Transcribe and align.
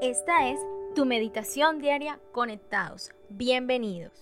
Esta 0.00 0.48
es 0.50 0.60
tu 0.94 1.04
meditación 1.04 1.80
diaria 1.80 2.20
conectados. 2.32 3.10
Bienvenidos. 3.28 4.12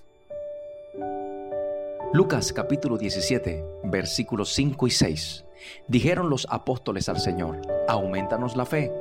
Lucas 2.12 2.52
capítulo 2.52 2.97
17, 2.97 3.65
versículos 3.84 4.52
5 4.55 4.87
y 4.87 4.91
6. 4.91 5.45
Dijeron 5.89 6.31
los 6.31 6.47
apóstoles 6.49 7.08
al 7.08 7.21
Señor, 7.21 7.60
aumentanos 7.87 8.57
la 8.57 8.64
fe. 8.64 8.93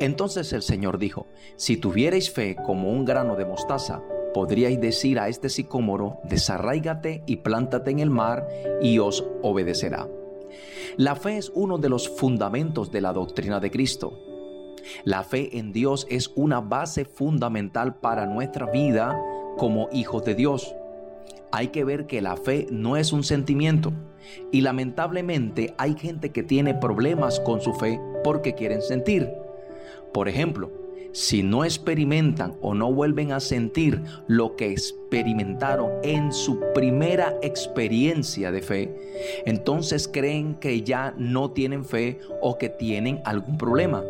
Entonces 0.00 0.52
el 0.52 0.62
Señor 0.62 0.98
dijo, 0.98 1.26
si 1.56 1.76
tuvierais 1.76 2.32
fe 2.32 2.56
como 2.56 2.90
un 2.90 3.04
grano 3.04 3.36
de 3.36 3.44
mostaza, 3.44 4.02
podríais 4.32 4.80
decir 4.80 5.18
a 5.18 5.28
este 5.28 5.48
sicómoro, 5.48 6.20
desarráigate 6.24 7.22
y 7.26 7.36
plántate 7.36 7.90
en 7.90 7.98
el 7.98 8.10
mar, 8.10 8.48
y 8.80 8.98
os 8.98 9.24
obedecerá. 9.42 10.08
La 10.96 11.16
fe 11.16 11.36
es 11.36 11.50
uno 11.54 11.78
de 11.78 11.88
los 11.88 12.08
fundamentos 12.08 12.90
de 12.90 13.00
la 13.00 13.12
doctrina 13.12 13.60
de 13.60 13.70
Cristo. 13.70 14.29
La 15.04 15.22
fe 15.22 15.58
en 15.58 15.72
Dios 15.72 16.06
es 16.10 16.30
una 16.34 16.60
base 16.60 17.04
fundamental 17.04 17.96
para 17.96 18.26
nuestra 18.26 18.66
vida 18.66 19.18
como 19.56 19.88
hijos 19.92 20.24
de 20.24 20.34
Dios. 20.34 20.74
Hay 21.52 21.68
que 21.68 21.84
ver 21.84 22.06
que 22.06 22.20
la 22.20 22.36
fe 22.36 22.66
no 22.70 22.96
es 22.96 23.12
un 23.12 23.24
sentimiento 23.24 23.92
y 24.52 24.60
lamentablemente 24.60 25.74
hay 25.78 25.96
gente 25.96 26.30
que 26.30 26.42
tiene 26.42 26.74
problemas 26.74 27.40
con 27.40 27.60
su 27.60 27.74
fe 27.74 28.00
porque 28.22 28.54
quieren 28.54 28.82
sentir. 28.82 29.28
Por 30.12 30.28
ejemplo, 30.28 30.70
si 31.12 31.42
no 31.42 31.64
experimentan 31.64 32.54
o 32.60 32.74
no 32.74 32.92
vuelven 32.92 33.32
a 33.32 33.40
sentir 33.40 34.02
lo 34.28 34.54
que 34.54 34.70
experimentaron 34.70 35.90
en 36.04 36.32
su 36.32 36.60
primera 36.72 37.36
experiencia 37.42 38.52
de 38.52 38.62
fe, 38.62 38.96
entonces 39.44 40.06
creen 40.06 40.54
que 40.54 40.82
ya 40.82 41.12
no 41.18 41.50
tienen 41.50 41.84
fe 41.84 42.20
o 42.40 42.58
que 42.58 42.68
tienen 42.68 43.20
algún 43.24 43.58
problema. 43.58 44.04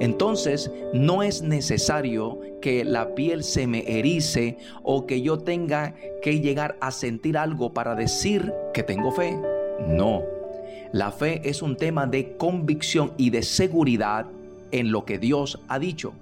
Entonces 0.00 0.70
no 0.92 1.22
es 1.22 1.42
necesario 1.42 2.40
que 2.60 2.84
la 2.84 3.14
piel 3.14 3.44
se 3.44 3.66
me 3.66 3.84
erice 3.98 4.58
o 4.82 5.06
que 5.06 5.20
yo 5.20 5.38
tenga 5.38 5.94
que 6.22 6.40
llegar 6.40 6.76
a 6.80 6.90
sentir 6.90 7.36
algo 7.36 7.72
para 7.74 7.94
decir 7.94 8.52
que 8.72 8.82
tengo 8.82 9.12
fe. 9.12 9.38
No, 9.86 10.22
la 10.92 11.10
fe 11.10 11.40
es 11.44 11.60
un 11.60 11.76
tema 11.76 12.06
de 12.06 12.36
convicción 12.36 13.12
y 13.16 13.30
de 13.30 13.42
seguridad 13.42 14.26
en 14.70 14.92
lo 14.92 15.04
que 15.04 15.18
Dios 15.18 15.60
ha 15.68 15.78
dicho. 15.78 16.12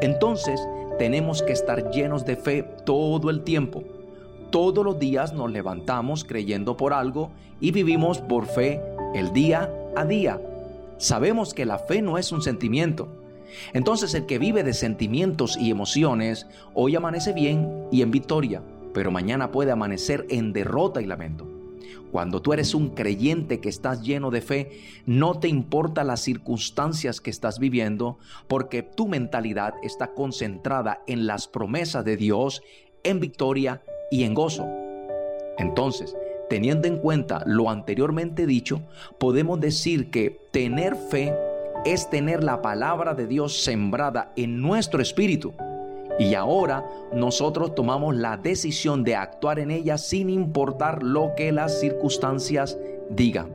Entonces 0.00 0.60
tenemos 0.98 1.42
que 1.42 1.52
estar 1.52 1.90
llenos 1.90 2.24
de 2.24 2.36
fe 2.36 2.62
todo 2.84 3.30
el 3.30 3.42
tiempo. 3.42 3.82
Todos 4.50 4.84
los 4.84 4.98
días 4.98 5.32
nos 5.32 5.50
levantamos 5.50 6.24
creyendo 6.24 6.76
por 6.76 6.92
algo 6.92 7.30
y 7.60 7.70
vivimos 7.70 8.20
por 8.20 8.46
fe 8.46 8.80
el 9.14 9.32
día 9.32 9.70
a 9.94 10.04
día. 10.04 10.40
Sabemos 11.00 11.54
que 11.54 11.64
la 11.64 11.78
fe 11.78 12.02
no 12.02 12.18
es 12.18 12.30
un 12.30 12.42
sentimiento. 12.42 13.08
Entonces 13.72 14.12
el 14.12 14.26
que 14.26 14.38
vive 14.38 14.62
de 14.62 14.74
sentimientos 14.74 15.56
y 15.56 15.70
emociones 15.70 16.46
hoy 16.74 16.94
amanece 16.94 17.32
bien 17.32 17.86
y 17.90 18.02
en 18.02 18.10
victoria, 18.10 18.62
pero 18.92 19.10
mañana 19.10 19.50
puede 19.50 19.72
amanecer 19.72 20.26
en 20.28 20.52
derrota 20.52 21.00
y 21.00 21.06
lamento. 21.06 21.48
Cuando 22.12 22.42
tú 22.42 22.52
eres 22.52 22.74
un 22.74 22.90
creyente 22.90 23.60
que 23.60 23.70
estás 23.70 24.02
lleno 24.02 24.30
de 24.30 24.42
fe, 24.42 24.72
no 25.06 25.40
te 25.40 25.48
importa 25.48 26.04
las 26.04 26.20
circunstancias 26.20 27.22
que 27.22 27.30
estás 27.30 27.58
viviendo, 27.58 28.18
porque 28.46 28.82
tu 28.82 29.08
mentalidad 29.08 29.72
está 29.82 30.08
concentrada 30.08 31.02
en 31.06 31.26
las 31.26 31.48
promesas 31.48 32.04
de 32.04 32.18
Dios, 32.18 32.62
en 33.04 33.20
victoria 33.20 33.82
y 34.10 34.24
en 34.24 34.34
gozo. 34.34 34.68
Entonces, 35.56 36.14
Teniendo 36.50 36.88
en 36.88 36.98
cuenta 36.98 37.44
lo 37.46 37.70
anteriormente 37.70 38.44
dicho, 38.44 38.82
podemos 39.18 39.60
decir 39.60 40.10
que 40.10 40.48
tener 40.50 40.96
fe 40.96 41.32
es 41.84 42.10
tener 42.10 42.42
la 42.42 42.60
palabra 42.60 43.14
de 43.14 43.28
Dios 43.28 43.62
sembrada 43.62 44.32
en 44.34 44.60
nuestro 44.60 45.00
espíritu. 45.00 45.54
Y 46.18 46.34
ahora 46.34 46.84
nosotros 47.14 47.76
tomamos 47.76 48.16
la 48.16 48.36
decisión 48.36 49.04
de 49.04 49.14
actuar 49.14 49.60
en 49.60 49.70
ella 49.70 49.96
sin 49.96 50.28
importar 50.28 51.04
lo 51.04 51.34
que 51.36 51.52
las 51.52 51.78
circunstancias 51.78 52.76
digan. 53.10 53.54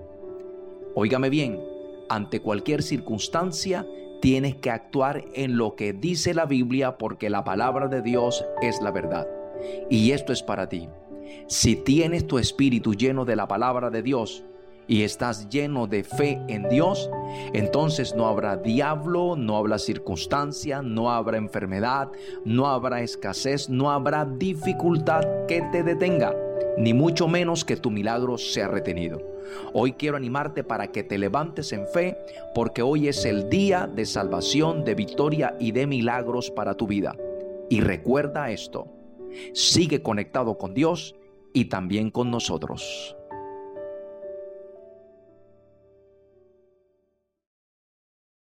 Óigame 0.95 1.29
bien, 1.29 1.59
ante 2.07 2.39
cualquier 2.39 2.81
circunstancia 2.81 3.85
tienes 4.21 4.55
que 4.55 4.71
actuar 4.71 5.25
en 5.33 5.57
lo 5.57 5.75
que 5.75 5.91
dice 5.91 6.33
la 6.33 6.45
Biblia 6.45 6.97
porque 6.97 7.29
la 7.29 7.43
palabra 7.43 7.89
de 7.89 8.01
Dios 8.01 8.45
es 8.61 8.81
la 8.81 8.91
verdad. 8.91 9.27
Y 9.89 10.11
esto 10.11 10.31
es 10.31 10.41
para 10.41 10.69
ti. 10.69 10.87
Si 11.47 11.75
tienes 11.75 12.27
tu 12.27 12.39
espíritu 12.39 12.93
lleno 12.93 13.25
de 13.25 13.35
la 13.35 13.47
palabra 13.47 13.89
de 13.89 14.01
Dios 14.01 14.43
y 14.87 15.03
estás 15.03 15.49
lleno 15.49 15.87
de 15.87 16.03
fe 16.03 16.41
en 16.47 16.69
Dios, 16.69 17.09
entonces 17.53 18.15
no 18.15 18.27
habrá 18.27 18.57
diablo, 18.57 19.35
no 19.35 19.57
habrá 19.57 19.79
circunstancia, 19.79 20.81
no 20.81 21.11
habrá 21.11 21.37
enfermedad, 21.37 22.09
no 22.43 22.67
habrá 22.67 23.01
escasez, 23.01 23.69
no 23.69 23.91
habrá 23.91 24.25
dificultad 24.25 25.23
que 25.47 25.61
te 25.71 25.83
detenga, 25.83 26.35
ni 26.77 26.93
mucho 26.93 27.27
menos 27.27 27.65
que 27.65 27.77
tu 27.77 27.89
milagro 27.89 28.37
sea 28.37 28.67
retenido. 28.67 29.35
Hoy 29.73 29.93
quiero 29.93 30.17
animarte 30.17 30.63
para 30.63 30.91
que 30.91 31.03
te 31.03 31.17
levantes 31.17 31.71
en 31.71 31.87
fe, 31.87 32.17
porque 32.53 32.81
hoy 32.81 33.07
es 33.07 33.25
el 33.25 33.49
día 33.49 33.87
de 33.87 34.05
salvación, 34.05 34.83
de 34.83 34.95
victoria 34.95 35.55
y 35.59 35.71
de 35.71 35.87
milagros 35.87 36.51
para 36.51 36.75
tu 36.75 36.87
vida. 36.87 37.15
Y 37.69 37.81
recuerda 37.81 38.51
esto, 38.51 38.87
sigue 39.53 40.01
conectado 40.01 40.57
con 40.57 40.73
Dios 40.73 41.15
y 41.53 41.65
también 41.65 42.11
con 42.11 42.31
nosotros. 42.31 43.15